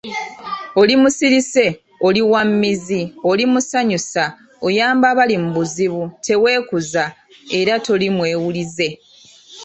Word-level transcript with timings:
Oli 0.81 0.93
musirise, 1.01 1.65
oli 2.07 2.21
wa 2.31 2.41
mmizzi, 2.49 3.01
oli 3.29 3.43
musanyusa, 3.53 4.23
oyamba 4.67 5.05
abali 5.13 5.35
mu 5.43 5.49
buzibu, 5.57 6.03
teweekuza 6.25 7.03
era 7.59 7.73
toli 7.85 8.07
mwewulize. 8.17 8.87